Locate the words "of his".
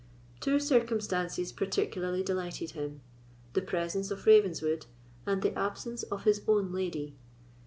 6.01-6.41